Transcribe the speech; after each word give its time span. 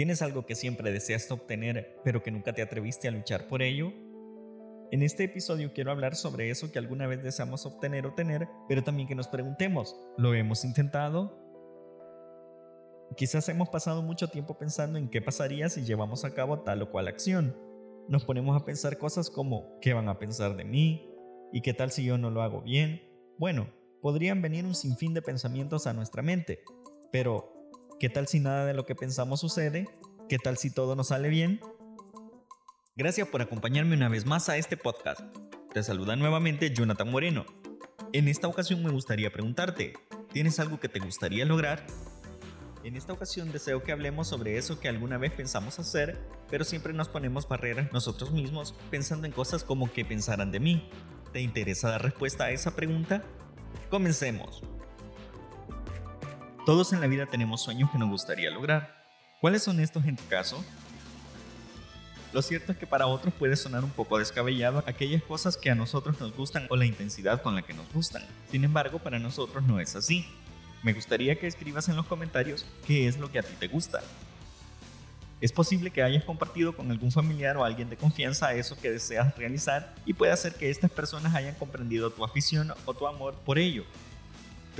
¿Tienes 0.00 0.22
algo 0.22 0.46
que 0.46 0.54
siempre 0.54 0.92
deseaste 0.92 1.34
obtener, 1.34 2.00
pero 2.02 2.22
que 2.22 2.30
nunca 2.30 2.54
te 2.54 2.62
atreviste 2.62 3.06
a 3.06 3.10
luchar 3.10 3.48
por 3.48 3.60
ello? 3.60 3.92
En 4.90 5.02
este 5.02 5.24
episodio 5.24 5.74
quiero 5.74 5.90
hablar 5.90 6.16
sobre 6.16 6.48
eso 6.48 6.72
que 6.72 6.78
alguna 6.78 7.06
vez 7.06 7.22
deseamos 7.22 7.66
obtener 7.66 8.06
o 8.06 8.14
tener, 8.14 8.48
pero 8.66 8.82
también 8.82 9.06
que 9.06 9.14
nos 9.14 9.28
preguntemos, 9.28 9.94
¿lo 10.16 10.32
hemos 10.32 10.64
intentado? 10.64 11.38
Quizás 13.14 13.46
hemos 13.50 13.68
pasado 13.68 14.00
mucho 14.00 14.28
tiempo 14.28 14.56
pensando 14.56 14.98
en 14.98 15.10
qué 15.10 15.20
pasaría 15.20 15.68
si 15.68 15.84
llevamos 15.84 16.24
a 16.24 16.32
cabo 16.32 16.60
tal 16.60 16.80
o 16.80 16.90
cual 16.90 17.06
acción. 17.06 17.54
Nos 18.08 18.24
ponemos 18.24 18.58
a 18.58 18.64
pensar 18.64 18.96
cosas 18.96 19.28
como, 19.28 19.78
¿qué 19.82 19.92
van 19.92 20.08
a 20.08 20.18
pensar 20.18 20.56
de 20.56 20.64
mí? 20.64 21.10
¿Y 21.52 21.60
qué 21.60 21.74
tal 21.74 21.90
si 21.90 22.04
yo 22.04 22.16
no 22.16 22.30
lo 22.30 22.40
hago 22.40 22.62
bien? 22.62 23.02
Bueno, 23.36 23.68
podrían 24.00 24.40
venir 24.40 24.64
un 24.64 24.74
sinfín 24.74 25.12
de 25.12 25.20
pensamientos 25.20 25.86
a 25.86 25.92
nuestra 25.92 26.22
mente, 26.22 26.62
pero 27.12 27.49
¿Qué 28.00 28.08
tal 28.08 28.26
si 28.26 28.40
nada 28.40 28.64
de 28.64 28.72
lo 28.72 28.86
que 28.86 28.94
pensamos 28.94 29.40
sucede? 29.40 29.86
¿Qué 30.26 30.38
tal 30.38 30.56
si 30.56 30.70
todo 30.70 30.96
nos 30.96 31.08
sale 31.08 31.28
bien? 31.28 31.60
Gracias 32.96 33.28
por 33.28 33.42
acompañarme 33.42 33.94
una 33.94 34.08
vez 34.08 34.24
más 34.24 34.48
a 34.48 34.56
este 34.56 34.78
podcast. 34.78 35.20
Te 35.74 35.82
saluda 35.82 36.16
nuevamente 36.16 36.72
Jonathan 36.72 37.10
Moreno. 37.10 37.44
En 38.14 38.28
esta 38.28 38.48
ocasión 38.48 38.82
me 38.82 38.90
gustaría 38.90 39.30
preguntarte, 39.30 39.92
¿tienes 40.32 40.58
algo 40.60 40.80
que 40.80 40.88
te 40.88 40.98
gustaría 40.98 41.44
lograr? 41.44 41.84
En 42.84 42.96
esta 42.96 43.12
ocasión 43.12 43.52
deseo 43.52 43.82
que 43.82 43.92
hablemos 43.92 44.28
sobre 44.28 44.56
eso 44.56 44.80
que 44.80 44.88
alguna 44.88 45.18
vez 45.18 45.32
pensamos 45.32 45.78
hacer, 45.78 46.18
pero 46.48 46.64
siempre 46.64 46.94
nos 46.94 47.10
ponemos 47.10 47.46
barreras 47.46 47.92
nosotros 47.92 48.32
mismos 48.32 48.74
pensando 48.90 49.26
en 49.26 49.32
cosas 49.34 49.62
como 49.62 49.92
qué 49.92 50.06
pensarán 50.06 50.52
de 50.52 50.60
mí. 50.60 50.88
¿Te 51.34 51.42
interesa 51.42 51.90
dar 51.90 52.02
respuesta 52.02 52.44
a 52.44 52.50
esa 52.50 52.74
pregunta? 52.74 53.22
Comencemos. 53.90 54.62
Todos 56.70 56.92
en 56.92 57.00
la 57.00 57.08
vida 57.08 57.26
tenemos 57.26 57.62
sueños 57.62 57.90
que 57.90 57.98
nos 57.98 58.08
gustaría 58.08 58.48
lograr. 58.48 59.04
¿Cuáles 59.40 59.64
son 59.64 59.80
estos 59.80 60.04
en 60.04 60.14
tu 60.14 60.24
caso? 60.28 60.64
Lo 62.32 62.42
cierto 62.42 62.70
es 62.70 62.78
que 62.78 62.86
para 62.86 63.08
otros 63.08 63.34
puede 63.34 63.56
sonar 63.56 63.82
un 63.82 63.90
poco 63.90 64.18
descabellado 64.18 64.84
aquellas 64.86 65.20
cosas 65.24 65.56
que 65.56 65.68
a 65.68 65.74
nosotros 65.74 66.20
nos 66.20 66.32
gustan 66.36 66.68
o 66.70 66.76
la 66.76 66.86
intensidad 66.86 67.42
con 67.42 67.56
la 67.56 67.62
que 67.62 67.74
nos 67.74 67.92
gustan. 67.92 68.22
Sin 68.52 68.62
embargo, 68.62 69.00
para 69.00 69.18
nosotros 69.18 69.64
no 69.64 69.80
es 69.80 69.96
así. 69.96 70.24
Me 70.84 70.92
gustaría 70.92 71.36
que 71.40 71.48
escribas 71.48 71.88
en 71.88 71.96
los 71.96 72.06
comentarios 72.06 72.64
qué 72.86 73.08
es 73.08 73.18
lo 73.18 73.32
que 73.32 73.40
a 73.40 73.42
ti 73.42 73.54
te 73.58 73.66
gusta. 73.66 74.00
Es 75.40 75.50
posible 75.50 75.90
que 75.90 76.04
hayas 76.04 76.22
compartido 76.22 76.76
con 76.76 76.88
algún 76.92 77.10
familiar 77.10 77.56
o 77.56 77.64
alguien 77.64 77.90
de 77.90 77.96
confianza 77.96 78.54
eso 78.54 78.78
que 78.80 78.92
deseas 78.92 79.36
realizar 79.36 79.92
y 80.06 80.14
puede 80.14 80.30
hacer 80.30 80.54
que 80.54 80.70
estas 80.70 80.92
personas 80.92 81.34
hayan 81.34 81.56
comprendido 81.56 82.10
tu 82.10 82.24
afición 82.24 82.72
o 82.84 82.94
tu 82.94 83.08
amor 83.08 83.34
por 83.44 83.58
ello 83.58 83.84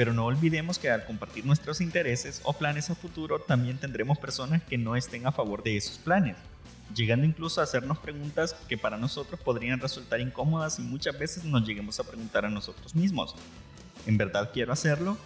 pero 0.01 0.15
no 0.15 0.25
olvidemos 0.25 0.79
que 0.79 0.89
al 0.89 1.05
compartir 1.05 1.45
nuestros 1.45 1.83
intereses 1.83 2.41
o 2.45 2.55
planes 2.55 2.89
a 2.89 2.95
futuro 2.95 3.39
también 3.39 3.77
tendremos 3.77 4.17
personas 4.17 4.63
que 4.63 4.79
no 4.79 4.97
estén 4.97 5.27
a 5.27 5.31
favor 5.31 5.63
de 5.63 5.77
esos 5.77 5.99
planes, 5.99 6.39
llegando 6.95 7.27
incluso 7.27 7.61
a 7.61 7.65
hacernos 7.65 7.99
preguntas 7.99 8.57
que 8.67 8.79
para 8.79 8.97
nosotros 8.97 9.39
podrían 9.41 9.79
resultar 9.79 10.19
incómodas 10.23 10.79
y 10.79 10.83
muchas 10.85 11.19
veces 11.19 11.45
nos 11.45 11.67
lleguemos 11.67 12.01
a 12.01 12.05
preguntar 12.05 12.47
a 12.47 12.49
nosotros 12.49 12.95
mismos, 12.95 13.35
¿en 14.07 14.17
verdad 14.17 14.49
quiero 14.55 14.73
hacerlo? 14.73 15.19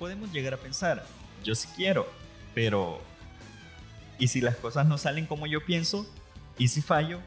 Podemos 0.00 0.32
llegar 0.32 0.54
a 0.54 0.56
pensar, 0.56 1.06
yo 1.44 1.54
sí 1.54 1.68
quiero, 1.76 2.12
pero 2.52 3.00
¿y 4.18 4.26
si 4.26 4.40
las 4.40 4.56
cosas 4.56 4.88
no 4.88 4.98
salen 4.98 5.26
como 5.26 5.46
yo 5.46 5.64
pienso? 5.64 6.04
¿Y 6.58 6.66
si 6.66 6.82
fallo? 6.82 7.20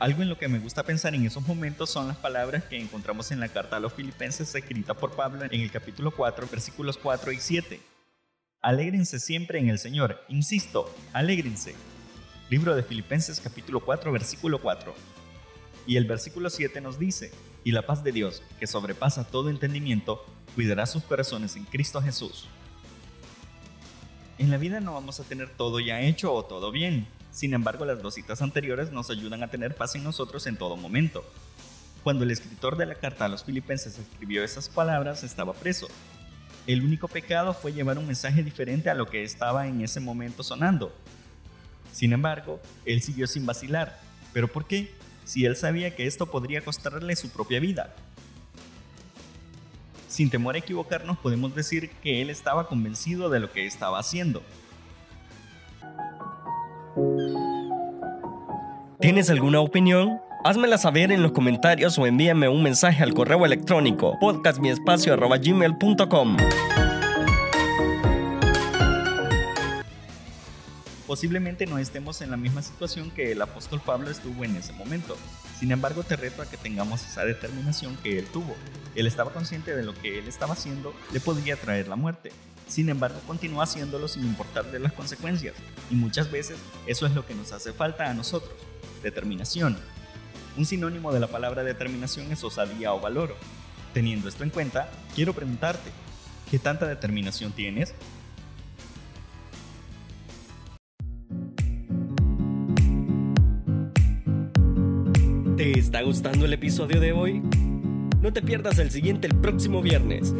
Algo 0.00 0.22
en 0.22 0.30
lo 0.30 0.38
que 0.38 0.48
me 0.48 0.58
gusta 0.58 0.82
pensar 0.82 1.14
en 1.14 1.26
esos 1.26 1.46
momentos 1.46 1.90
son 1.90 2.08
las 2.08 2.16
palabras 2.16 2.64
que 2.64 2.80
encontramos 2.80 3.30
en 3.32 3.38
la 3.38 3.50
carta 3.50 3.76
a 3.76 3.80
los 3.80 3.92
filipenses 3.92 4.54
escrita 4.54 4.94
por 4.94 5.14
Pablo 5.14 5.44
en 5.44 5.60
el 5.60 5.70
capítulo 5.70 6.10
4, 6.10 6.48
versículos 6.50 6.96
4 6.96 7.32
y 7.32 7.36
7. 7.36 7.80
Alégrense 8.62 9.20
siempre 9.20 9.58
en 9.58 9.68
el 9.68 9.78
Señor, 9.78 10.24
insisto, 10.28 10.90
alégrense. 11.12 11.74
Libro 12.48 12.74
de 12.74 12.82
Filipenses 12.82 13.42
capítulo 13.42 13.80
4, 13.80 14.10
versículo 14.10 14.62
4. 14.62 14.94
Y 15.86 15.98
el 15.98 16.06
versículo 16.06 16.48
7 16.48 16.80
nos 16.80 16.98
dice, 16.98 17.30
y 17.62 17.72
la 17.72 17.82
paz 17.82 18.02
de 18.02 18.12
Dios, 18.12 18.42
que 18.58 18.66
sobrepasa 18.66 19.24
todo 19.24 19.50
entendimiento, 19.50 20.24
cuidará 20.54 20.86
sus 20.86 21.02
corazones 21.02 21.56
en 21.56 21.64
Cristo 21.64 22.00
Jesús. 22.00 22.48
En 24.38 24.50
la 24.50 24.56
vida 24.56 24.80
no 24.80 24.94
vamos 24.94 25.20
a 25.20 25.24
tener 25.24 25.50
todo 25.50 25.78
ya 25.78 26.00
hecho 26.00 26.32
o 26.32 26.46
todo 26.46 26.72
bien, 26.72 27.06
sin 27.32 27.54
embargo, 27.54 27.84
las 27.84 28.02
dos 28.02 28.14
citas 28.14 28.42
anteriores 28.42 28.90
nos 28.90 29.10
ayudan 29.10 29.42
a 29.42 29.48
tener 29.48 29.74
paz 29.74 29.94
en 29.94 30.04
nosotros 30.04 30.46
en 30.46 30.56
todo 30.56 30.76
momento. 30.76 31.24
Cuando 32.02 32.24
el 32.24 32.30
escritor 32.30 32.76
de 32.76 32.86
la 32.86 32.94
carta 32.94 33.26
a 33.26 33.28
los 33.28 33.44
filipenses 33.44 33.98
escribió 33.98 34.42
esas 34.42 34.68
palabras, 34.68 35.22
estaba 35.22 35.52
preso. 35.52 35.88
El 36.66 36.82
único 36.82 37.08
pecado 37.08 37.54
fue 37.54 37.72
llevar 37.72 37.98
un 37.98 38.06
mensaje 38.06 38.42
diferente 38.42 38.90
a 38.90 38.94
lo 38.94 39.06
que 39.06 39.22
estaba 39.22 39.66
en 39.66 39.80
ese 39.80 40.00
momento 40.00 40.42
sonando. 40.42 40.94
Sin 41.92 42.12
embargo, 42.12 42.60
él 42.84 43.02
siguió 43.02 43.26
sin 43.26 43.46
vacilar. 43.46 43.98
¿Pero 44.32 44.48
por 44.48 44.66
qué? 44.66 44.92
Si 45.24 45.44
él 45.44 45.56
sabía 45.56 45.94
que 45.94 46.06
esto 46.06 46.26
podría 46.26 46.62
costarle 46.62 47.14
su 47.16 47.30
propia 47.30 47.60
vida. 47.60 47.94
Sin 50.08 50.30
temor 50.30 50.56
a 50.56 50.58
equivocarnos, 50.58 51.18
podemos 51.18 51.54
decir 51.54 51.90
que 52.02 52.20
él 52.20 52.30
estaba 52.30 52.66
convencido 52.66 53.30
de 53.30 53.40
lo 53.40 53.52
que 53.52 53.66
estaba 53.66 53.98
haciendo. 53.98 54.42
¿Tienes 59.00 59.30
alguna 59.30 59.60
opinión? 59.60 60.20
Házmela 60.44 60.76
saber 60.76 61.10
en 61.10 61.22
los 61.22 61.32
comentarios 61.32 61.98
o 61.98 62.06
envíame 62.06 62.50
un 62.50 62.62
mensaje 62.62 63.02
al 63.02 63.14
correo 63.14 63.46
electrónico 63.46 64.18
podcastmiespacio.gmail.com 64.20 66.36
Posiblemente 71.06 71.64
no 71.64 71.78
estemos 71.78 72.20
en 72.20 72.30
la 72.30 72.36
misma 72.36 72.60
situación 72.60 73.10
que 73.10 73.32
el 73.32 73.40
apóstol 73.40 73.80
Pablo 73.80 74.10
estuvo 74.10 74.44
en 74.44 74.56
ese 74.56 74.74
momento. 74.74 75.16
Sin 75.58 75.72
embargo, 75.72 76.02
te 76.02 76.16
reto 76.16 76.42
a 76.42 76.46
que 76.46 76.58
tengamos 76.58 77.02
esa 77.06 77.24
determinación 77.24 77.96
que 78.02 78.18
él 78.18 78.26
tuvo. 78.26 78.54
Él 78.94 79.06
estaba 79.06 79.32
consciente 79.32 79.74
de 79.74 79.82
lo 79.82 79.94
que 79.94 80.18
él 80.18 80.28
estaba 80.28 80.52
haciendo 80.52 80.92
le 81.10 81.20
podría 81.20 81.56
traer 81.56 81.88
la 81.88 81.96
muerte. 81.96 82.32
Sin 82.70 82.88
embargo, 82.88 83.18
continúa 83.26 83.64
haciéndolo 83.64 84.06
sin 84.06 84.24
importarle 84.24 84.78
las 84.78 84.92
consecuencias. 84.92 85.56
Y 85.90 85.96
muchas 85.96 86.30
veces 86.30 86.56
eso 86.86 87.04
es 87.04 87.12
lo 87.16 87.26
que 87.26 87.34
nos 87.34 87.50
hace 87.50 87.72
falta 87.72 88.08
a 88.08 88.14
nosotros. 88.14 88.52
Determinación. 89.02 89.76
Un 90.56 90.64
sinónimo 90.64 91.12
de 91.12 91.18
la 91.18 91.26
palabra 91.26 91.64
determinación 91.64 92.30
es 92.30 92.44
osadía 92.44 92.94
o 92.94 93.00
valor. 93.00 93.34
Teniendo 93.92 94.28
esto 94.28 94.44
en 94.44 94.50
cuenta, 94.50 94.88
quiero 95.16 95.34
preguntarte, 95.34 95.90
¿qué 96.48 96.60
tanta 96.60 96.86
determinación 96.86 97.50
tienes? 97.50 97.92
¿Te 105.56 105.76
está 105.76 106.02
gustando 106.02 106.44
el 106.44 106.52
episodio 106.52 107.00
de 107.00 107.10
hoy? 107.10 107.42
No 108.20 108.32
te 108.32 108.42
pierdas 108.42 108.78
el 108.78 108.92
siguiente 108.92 109.26
el 109.26 109.34
próximo 109.34 109.82
viernes. 109.82 110.32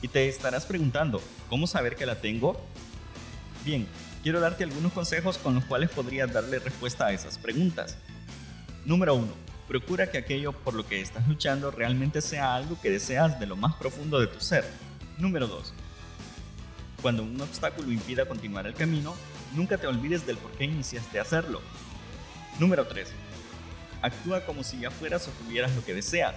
Y 0.00 0.08
te 0.08 0.28
estarás 0.28 0.64
preguntando, 0.64 1.20
¿cómo 1.48 1.66
saber 1.66 1.96
que 1.96 2.06
la 2.06 2.20
tengo? 2.20 2.60
Bien, 3.64 3.86
quiero 4.22 4.38
darte 4.38 4.62
algunos 4.62 4.92
consejos 4.92 5.38
con 5.38 5.56
los 5.56 5.64
cuales 5.64 5.90
podrías 5.90 6.32
darle 6.32 6.60
respuesta 6.60 7.06
a 7.06 7.12
esas 7.12 7.36
preguntas. 7.36 7.96
Número 8.84 9.16
1. 9.16 9.26
Procura 9.66 10.10
que 10.10 10.18
aquello 10.18 10.52
por 10.52 10.74
lo 10.74 10.86
que 10.86 11.00
estás 11.00 11.26
luchando 11.26 11.72
realmente 11.72 12.22
sea 12.22 12.54
algo 12.54 12.80
que 12.80 12.90
deseas 12.90 13.40
de 13.40 13.46
lo 13.46 13.56
más 13.56 13.74
profundo 13.74 14.20
de 14.20 14.28
tu 14.28 14.40
ser. 14.40 14.64
Número 15.18 15.48
2. 15.48 15.74
Cuando 17.02 17.24
un 17.24 17.40
obstáculo 17.40 17.90
impida 17.90 18.26
continuar 18.26 18.68
el 18.68 18.74
camino, 18.74 19.16
nunca 19.54 19.78
te 19.78 19.88
olvides 19.88 20.24
del 20.26 20.38
por 20.38 20.52
qué 20.52 20.64
iniciaste 20.64 21.18
a 21.18 21.22
hacerlo. 21.22 21.60
Número 22.60 22.86
3. 22.86 23.08
Actúa 24.00 24.46
como 24.46 24.62
si 24.62 24.78
ya 24.78 24.92
fueras 24.92 25.26
o 25.26 25.32
tuvieras 25.32 25.74
lo 25.74 25.84
que 25.84 25.92
deseas. 25.92 26.36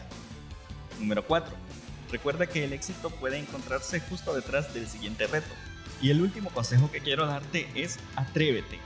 Número 1.00 1.24
4 1.26 1.81
Recuerda 2.11 2.46
que 2.46 2.66
el 2.66 2.73
éxito 2.73 3.09
puede 3.09 3.37
encontrarse 3.37 4.02
justo 4.02 4.34
detrás 4.35 4.73
del 4.73 4.87
siguiente 4.87 5.28
reto. 5.28 5.53
Y 6.02 6.09
el 6.09 6.22
último 6.22 6.49
consejo 6.49 6.91
que 6.91 6.99
quiero 6.99 7.25
darte 7.25 7.69
es 7.73 7.99
atrévete. 8.16 8.79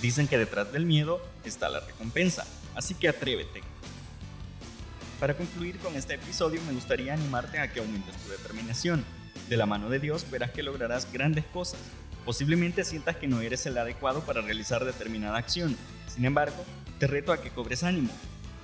Dicen 0.00 0.28
que 0.28 0.38
detrás 0.38 0.72
del 0.72 0.86
miedo 0.86 1.20
está 1.44 1.68
la 1.68 1.80
recompensa, 1.80 2.46
así 2.76 2.94
que 2.94 3.08
atrévete. 3.08 3.62
Para 5.18 5.34
concluir 5.34 5.78
con 5.78 5.96
este 5.96 6.14
episodio 6.14 6.60
me 6.66 6.74
gustaría 6.74 7.14
animarte 7.14 7.58
a 7.58 7.72
que 7.72 7.80
aumentes 7.80 8.14
tu 8.16 8.30
determinación. 8.30 9.04
De 9.48 9.56
la 9.56 9.66
mano 9.66 9.88
de 9.88 9.98
Dios 9.98 10.30
verás 10.30 10.52
que 10.52 10.62
lograrás 10.62 11.12
grandes 11.12 11.44
cosas. 11.46 11.80
Posiblemente 12.24 12.84
sientas 12.84 13.16
que 13.16 13.26
no 13.26 13.40
eres 13.40 13.66
el 13.66 13.78
adecuado 13.78 14.20
para 14.20 14.42
realizar 14.42 14.84
determinada 14.84 15.38
acción. 15.38 15.76
Sin 16.14 16.24
embargo, 16.24 16.64
te 16.98 17.06
reto 17.06 17.32
a 17.32 17.40
que 17.40 17.50
cobres 17.50 17.82
ánimo 17.82 18.10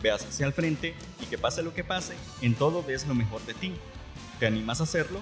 veas 0.03 0.27
hacia 0.27 0.47
el 0.47 0.53
frente 0.53 0.95
y 1.21 1.27
que 1.27 1.39
pase 1.39 1.63
lo 1.63 1.73
que 1.73 1.85
pase, 1.85 2.15
en 2.43 2.55
todo 2.55 2.83
ves 2.83 3.07
lo 3.07 3.15
mejor 3.15 3.41
de 3.47 3.55
ti. 3.55 3.73
¿Te 4.39 4.47
animas 4.47 4.81
a 4.81 4.85
hacerlo? 4.85 5.21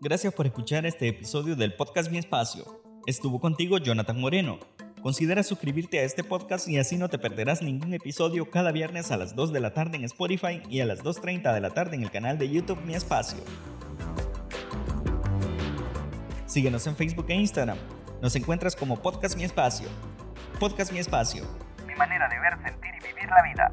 Gracias 0.00 0.32
por 0.32 0.46
escuchar 0.46 0.86
este 0.86 1.08
episodio 1.08 1.56
del 1.56 1.74
podcast 1.74 2.10
Mi 2.10 2.18
Espacio. 2.18 2.64
Estuvo 3.06 3.40
contigo 3.40 3.78
Jonathan 3.78 4.20
Moreno. 4.20 4.60
Considera 5.02 5.42
suscribirte 5.42 5.98
a 5.98 6.04
este 6.04 6.22
podcast 6.22 6.68
y 6.68 6.78
así 6.78 6.96
no 6.96 7.08
te 7.08 7.18
perderás 7.18 7.62
ningún 7.62 7.94
episodio 7.94 8.50
cada 8.50 8.70
viernes 8.70 9.10
a 9.10 9.16
las 9.16 9.34
2 9.34 9.52
de 9.52 9.60
la 9.60 9.74
tarde 9.74 9.96
en 9.96 10.04
Spotify 10.04 10.62
y 10.68 10.80
a 10.80 10.86
las 10.86 11.02
2.30 11.02 11.52
de 11.52 11.60
la 11.60 11.70
tarde 11.70 11.96
en 11.96 12.02
el 12.02 12.10
canal 12.10 12.38
de 12.38 12.48
YouTube 12.48 12.80
Mi 12.84 12.94
Espacio. 12.94 13.38
Síguenos 16.48 16.86
en 16.86 16.96
Facebook 16.96 17.26
e 17.28 17.34
Instagram. 17.34 17.76
Nos 18.22 18.34
encuentras 18.34 18.74
como 18.74 18.96
Podcast 18.96 19.36
Mi 19.36 19.44
Espacio. 19.44 19.86
Podcast 20.58 20.90
Mi 20.92 20.98
Espacio. 20.98 21.44
Mi 21.86 21.94
manera 21.94 22.26
de 22.26 22.40
ver, 22.40 22.54
sentir 22.64 22.90
y 22.94 23.06
vivir 23.06 23.28
la 23.28 23.42
vida. 23.42 23.72